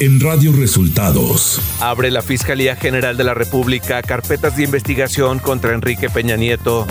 [0.00, 1.60] en Radio Resultados.
[1.78, 6.86] Abre la Fiscalía General de la República carpetas de investigación contra Enrique Peña Nieto.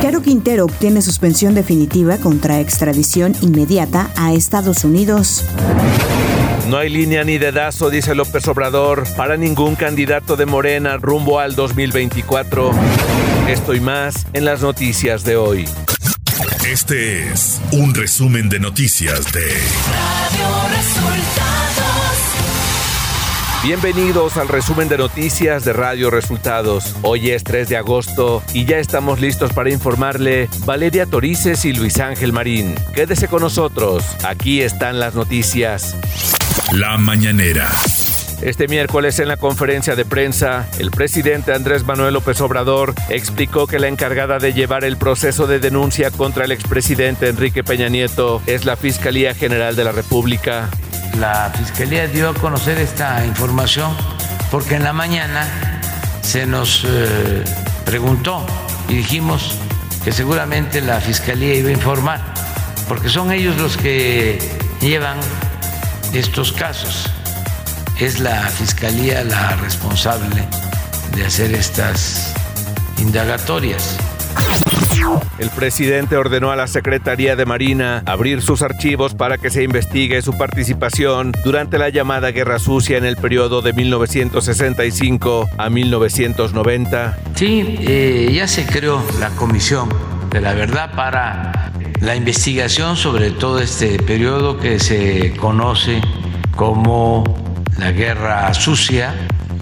[0.00, 5.44] Caro Quintero obtiene suspensión definitiva contra extradición inmediata a Estados Unidos.
[6.70, 11.54] No hay línea ni dedazo, dice López Obrador, para ningún candidato de Morena rumbo al
[11.54, 12.70] 2024.
[13.46, 15.66] Esto y más en las noticias de hoy.
[16.66, 19.46] Este es un resumen de noticias de
[19.86, 22.16] Radio Resultados.
[23.62, 26.96] Bienvenidos al resumen de noticias de Radio Resultados.
[27.02, 32.00] Hoy es 3 de agosto y ya estamos listos para informarle Valeria Torices y Luis
[32.00, 32.74] Ángel Marín.
[32.96, 35.94] Quédese con nosotros, aquí están las noticias.
[36.72, 37.70] La mañanera.
[38.42, 43.78] Este miércoles en la conferencia de prensa, el presidente Andrés Manuel López Obrador explicó que
[43.78, 48.66] la encargada de llevar el proceso de denuncia contra el expresidente Enrique Peña Nieto es
[48.66, 50.68] la Fiscalía General de la República.
[51.18, 53.96] La Fiscalía dio a conocer esta información
[54.50, 55.80] porque en la mañana
[56.20, 57.42] se nos eh,
[57.86, 58.44] preguntó
[58.88, 59.56] y dijimos
[60.04, 62.20] que seguramente la Fiscalía iba a informar,
[62.86, 64.38] porque son ellos los que
[64.80, 65.18] llevan
[66.12, 67.10] estos casos
[68.00, 70.46] es la Fiscalía la responsable
[71.14, 72.34] de hacer estas
[72.98, 73.98] indagatorias.
[75.38, 80.20] El presidente ordenó a la Secretaría de Marina abrir sus archivos para que se investigue
[80.20, 87.18] su participación durante la llamada Guerra Sucia en el periodo de 1965 a 1990.
[87.34, 89.88] Sí, eh, ya se creó la Comisión
[90.30, 96.00] de la Verdad para la investigación sobre todo este periodo que se conoce
[96.56, 97.45] como
[97.78, 99.14] la guerra sucia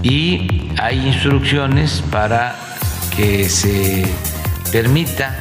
[0.02, 2.56] y hay instrucciones para
[3.16, 4.04] que se
[4.70, 5.36] permita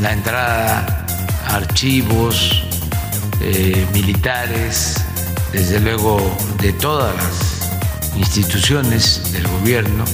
[0.00, 1.06] la entrada
[1.46, 2.64] a archivos
[3.40, 5.04] eh, militares,
[5.52, 6.20] desde luego
[6.60, 10.04] de todas las instituciones del gobierno.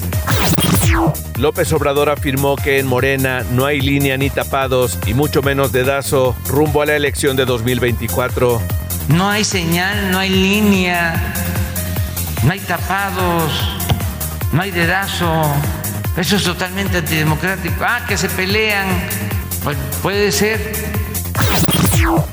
[1.39, 6.35] López Obrador afirmó que en Morena no hay línea ni tapados y mucho menos dedazo
[6.47, 8.61] rumbo a la elección de 2024.
[9.09, 11.35] No hay señal, no hay línea
[12.49, 13.53] no hay tapados,
[14.53, 15.43] no hay dedazo.
[16.17, 17.85] Eso es totalmente antidemocrático.
[17.87, 18.87] Ah, que se pelean.
[19.63, 20.59] Pues puede ser.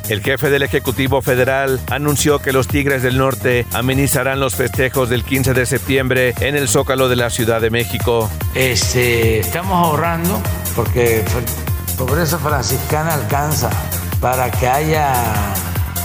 [0.08, 5.26] El jefe del Ejecutivo Federal anunció que los Tigres del Norte amenizarán los festejos del
[5.26, 8.32] 15 de septiembre en el Zócalo de la Ciudad de México.
[8.54, 10.42] Este, estamos ahorrando
[10.78, 11.26] porque
[11.98, 13.70] pobreza franciscana alcanza
[14.22, 15.12] para que haya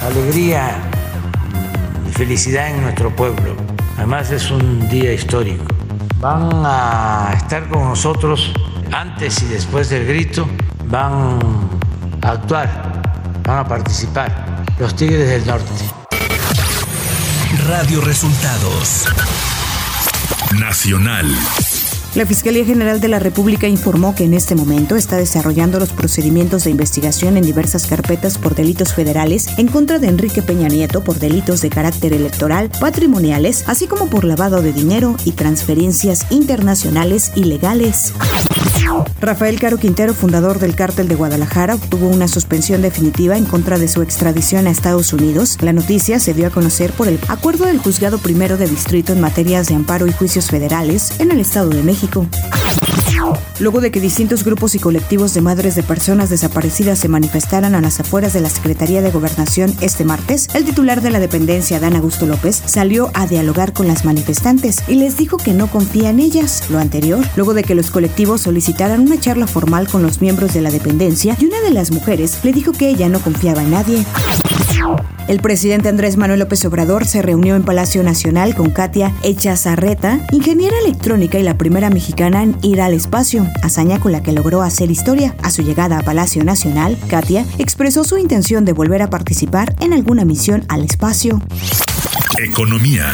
[0.02, 0.78] alegría
[2.08, 3.69] y felicidad en nuestro pueblo.
[4.00, 5.62] Además es un día histórico.
[6.20, 8.50] Van a estar con nosotros
[8.92, 10.48] antes y después del grito.
[10.86, 11.38] Van
[12.22, 13.02] a actuar,
[13.46, 15.70] van a participar los Tigres del Norte.
[17.68, 19.06] Radio Resultados
[20.58, 21.26] Nacional.
[22.16, 26.64] La Fiscalía General de la República informó que en este momento está desarrollando los procedimientos
[26.64, 31.20] de investigación en diversas carpetas por delitos federales en contra de Enrique Peña Nieto por
[31.20, 38.12] delitos de carácter electoral, patrimoniales, así como por lavado de dinero y transferencias internacionales ilegales.
[39.20, 43.88] Rafael Caro Quintero, fundador del Cártel de Guadalajara, obtuvo una suspensión definitiva en contra de
[43.88, 45.58] su extradición a Estados Unidos.
[45.60, 49.20] La noticia se dio a conocer por el acuerdo del Juzgado Primero de Distrito en
[49.20, 52.26] materias de amparo y juicios federales en el Estado de México.
[53.58, 57.80] Luego de que distintos grupos y colectivos de madres de personas desaparecidas se manifestaran a
[57.80, 61.96] las afueras de la Secretaría de Gobernación este martes, el titular de la dependencia, Dan
[61.96, 66.20] Augusto López, salió a dialogar con las manifestantes y les dijo que no confía en
[66.20, 66.64] ellas.
[66.70, 70.60] Lo anterior, luego de que los colectivos solicitaran una charla formal con los miembros de
[70.60, 74.04] la dependencia y una de las mujeres le dijo que ella no confiaba en nadie.
[75.30, 80.76] El presidente Andrés Manuel López Obrador se reunió en Palacio Nacional con Katia Echazarreta, ingeniera
[80.80, 84.90] electrónica y la primera mexicana en ir al espacio, hazaña con la que logró hacer
[84.90, 85.36] historia.
[85.44, 89.92] A su llegada a Palacio Nacional, Katia expresó su intención de volver a participar en
[89.92, 91.40] alguna misión al espacio.
[92.36, 93.06] Economía.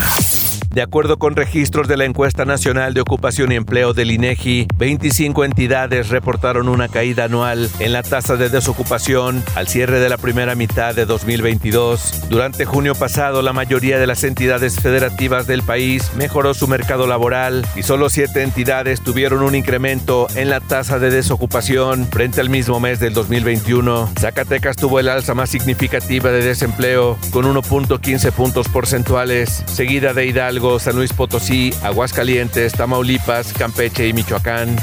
[0.76, 5.46] De acuerdo con registros de la encuesta nacional de ocupación y empleo del INEGI, 25
[5.46, 10.54] entidades reportaron una caída anual en la tasa de desocupación al cierre de la primera
[10.54, 12.28] mitad de 2022.
[12.28, 17.66] Durante junio pasado, la mayoría de las entidades federativas del país mejoró su mercado laboral
[17.74, 22.80] y solo siete entidades tuvieron un incremento en la tasa de desocupación frente al mismo
[22.80, 24.10] mes del 2021.
[24.20, 30.65] Zacatecas tuvo el alza más significativa de desempleo con 1.15 puntos porcentuales, seguida de Hidalgo
[30.80, 34.76] San Luis Potosí, Aguascalientes, Tamaulipas, Campeche y Michoacán.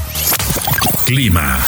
[1.05, 1.59] Clima.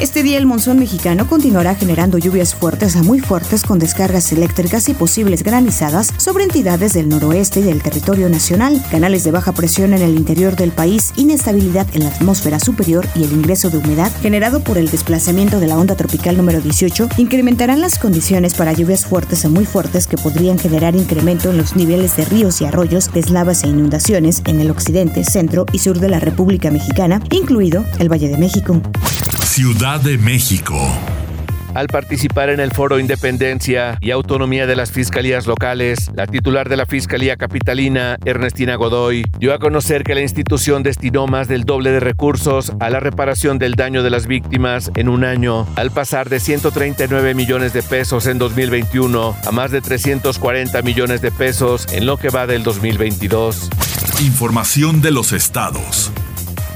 [0.00, 4.88] Este día el monzón mexicano continuará generando lluvias fuertes a muy fuertes con descargas eléctricas
[4.88, 9.92] y posibles granizadas sobre entidades del noroeste y del territorio nacional, canales de baja presión
[9.92, 14.10] en el interior del país, inestabilidad en la atmósfera superior y el ingreso de humedad
[14.22, 19.04] generado por el desplazamiento de la onda tropical número 18 incrementarán las condiciones para lluvias
[19.04, 23.12] fuertes a muy fuertes que podrían generar incremento en los niveles de ríos y arroyos,
[23.12, 28.10] deslavas e inundaciones en el occidente, centro y sur de la República Mexicana, incluido el
[28.10, 28.80] Valle de México.
[29.50, 30.78] Ciudad de México
[31.74, 36.76] al participar en el foro Independencia y Autonomía de las Fiscalías Locales, la titular de
[36.76, 41.90] la Fiscalía Capitalina, Ernestina Godoy, dio a conocer que la institución destinó más del doble
[41.90, 46.28] de recursos a la reparación del daño de las víctimas en un año, al pasar
[46.28, 52.06] de 139 millones de pesos en 2021 a más de 340 millones de pesos en
[52.06, 53.68] lo que va del 2022.
[54.20, 56.12] Información de los estados.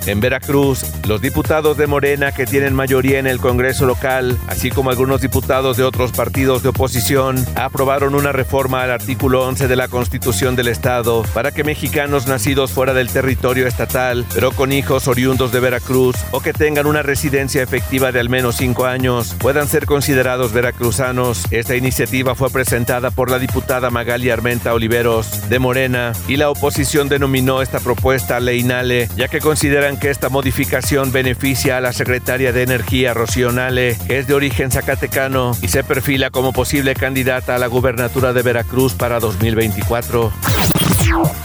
[0.06, 4.90] En Veracruz, los diputados de Morena que tienen mayoría en el Congreso local, así como
[4.90, 9.88] algunos diputados de otros partidos de oposición, aprobaron una reforma al artículo 11 de la
[9.88, 15.52] Constitución del Estado para que mexicanos nacidos fuera del territorio estatal, pero con hijos oriundos
[15.52, 19.86] de Veracruz o que tengan una residencia efectiva de al menos cinco años, puedan ser
[19.86, 21.44] considerados veracruzanos.
[21.50, 27.08] Esta iniciativa fue presentada por la diputada Magali Armenta Oliveros de Morena y la oposición
[27.08, 32.62] denominó esta propuesta leinale, ya que consideran que esta modificación beneficia a la secretaria de
[32.62, 37.58] Energía Rocío Nale, que es de origen zacatecano y se perfila como posible candidata a
[37.58, 40.32] la gubernatura de Veracruz para 2024.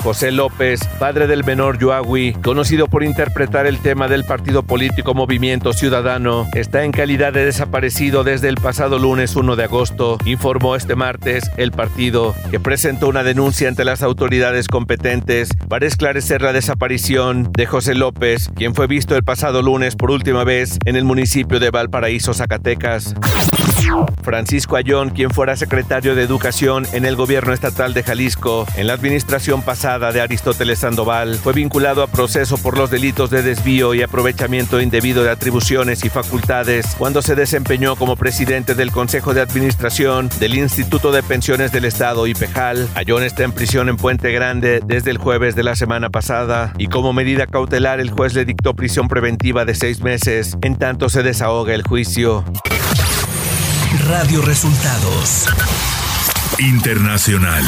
[0.03, 5.73] José López, padre del menor Yoagui, conocido por interpretar el tema del partido político Movimiento
[5.73, 10.95] Ciudadano, está en calidad de desaparecido desde el pasado lunes 1 de agosto, informó este
[10.95, 17.51] martes el partido, que presentó una denuncia ante las autoridades competentes para esclarecer la desaparición
[17.51, 21.59] de José López, quien fue visto el pasado lunes por última vez en el municipio
[21.59, 23.15] de Valparaíso, Zacatecas.
[24.23, 28.93] Francisco Ayón, quien fuera secretario de Educación en el gobierno estatal de Jalisco, en la
[28.93, 34.01] administración pasada de Aristóteles Sandoval, fue vinculado a proceso por los delitos de desvío y
[34.01, 40.29] aprovechamiento indebido de atribuciones y facultades cuando se desempeñó como presidente del Consejo de Administración
[40.39, 42.87] del Instituto de Pensiones del Estado IPEJAL.
[42.95, 46.87] Ayón está en prisión en Puente Grande desde el jueves de la semana pasada y
[46.87, 51.23] como medida cautelar el juez le dictó prisión preventiva de seis meses, en tanto se
[51.23, 52.43] desahoga el juicio.
[53.97, 55.47] Radio Resultados
[56.59, 57.63] Internacional.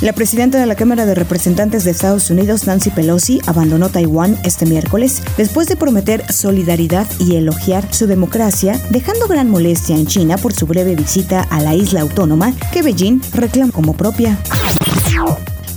[0.00, 4.64] La presidenta de la Cámara de Representantes de Estados Unidos, Nancy Pelosi, abandonó Taiwán este
[4.64, 10.52] miércoles después de prometer solidaridad y elogiar su democracia, dejando gran molestia en China por
[10.52, 14.38] su breve visita a la isla autónoma que Beijing reclama como propia.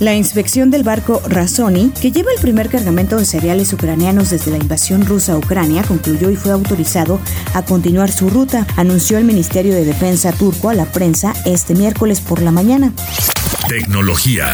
[0.00, 4.56] La inspección del barco Razoni, que lleva el primer cargamento de cereales ucranianos desde la
[4.56, 7.20] invasión rusa a Ucrania, concluyó y fue autorizado
[7.52, 12.22] a continuar su ruta, anunció el Ministerio de Defensa turco a la prensa este miércoles
[12.22, 12.94] por la mañana.
[13.68, 14.46] Tecnología.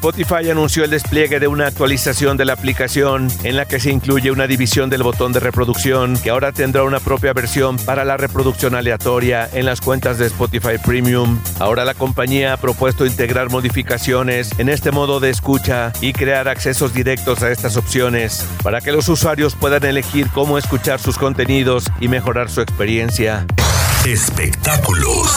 [0.00, 4.30] Spotify anunció el despliegue de una actualización de la aplicación en la que se incluye
[4.30, 8.74] una división del botón de reproducción que ahora tendrá una propia versión para la reproducción
[8.74, 11.38] aleatoria en las cuentas de Spotify Premium.
[11.58, 16.94] Ahora la compañía ha propuesto integrar modificaciones en este modo de escucha y crear accesos
[16.94, 22.08] directos a estas opciones para que los usuarios puedan elegir cómo escuchar sus contenidos y
[22.08, 23.44] mejorar su experiencia.
[24.06, 25.30] Espectáculos.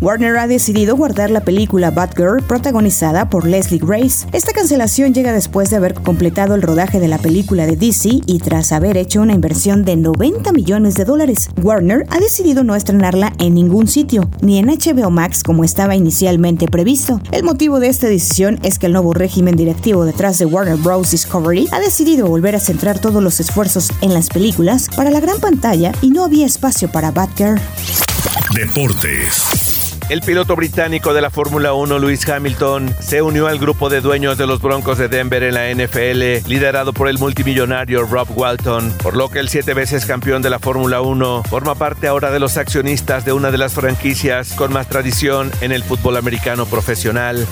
[0.00, 4.28] Warner ha decidido guardar la película Batgirl protagonizada por Leslie Grace.
[4.32, 8.38] Esta cancelación llega después de haber completado el rodaje de la película de DC y
[8.38, 11.50] tras haber hecho una inversión de 90 millones de dólares.
[11.60, 16.68] Warner ha decidido no estrenarla en ningún sitio, ni en HBO Max como estaba inicialmente
[16.68, 17.20] previsto.
[17.32, 21.10] El motivo de esta decisión es que el nuevo régimen directivo detrás de Warner Bros.
[21.10, 25.40] Discovery ha decidido volver a centrar todos los esfuerzos en las películas para la gran
[25.40, 27.60] pantalla y no había espacio para Batgirl.
[28.54, 29.67] Deportes.
[30.08, 34.38] El piloto británico de la Fórmula 1, Lewis Hamilton, se unió al grupo de dueños
[34.38, 39.14] de los Broncos de Denver en la NFL, liderado por el multimillonario Rob Walton, por
[39.14, 42.56] lo que el siete veces campeón de la Fórmula 1 forma parte ahora de los
[42.56, 47.46] accionistas de una de las franquicias con más tradición en el fútbol americano profesional.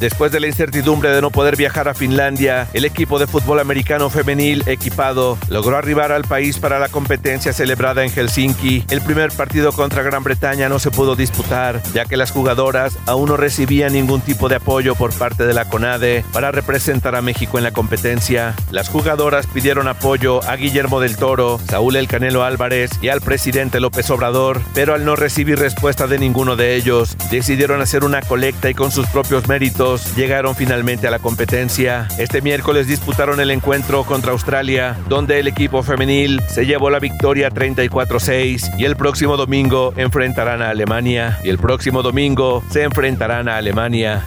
[0.00, 4.08] Después de la incertidumbre de no poder viajar a Finlandia, el equipo de fútbol americano
[4.08, 8.86] femenil equipado logró arribar al país para la competencia celebrada en Helsinki.
[8.88, 13.28] El primer partido contra Gran Bretaña no se pudo disputar, ya que las jugadoras aún
[13.28, 17.58] no recibían ningún tipo de apoyo por parte de la CONADE para representar a México
[17.58, 18.54] en la competencia.
[18.70, 23.80] Las jugadoras pidieron apoyo a Guillermo del Toro, Saúl El Canelo Álvarez y al presidente
[23.80, 28.70] López Obrador, pero al no recibir respuesta de ninguno de ellos, decidieron hacer una colecta
[28.70, 32.06] y con sus propios méritos, llegaron finalmente a la competencia.
[32.18, 37.50] Este miércoles disputaron el encuentro contra Australia, donde el equipo femenil se llevó la victoria
[37.50, 43.56] 34-6 y el próximo domingo enfrentarán a Alemania y el próximo domingo se enfrentarán a
[43.56, 44.22] Alemania.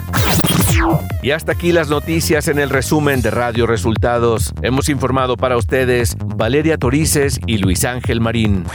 [1.22, 4.52] Y hasta aquí las noticias en el resumen de Radio Resultados.
[4.60, 8.66] Hemos informado para ustedes Valeria Torices y Luis Ángel Marín.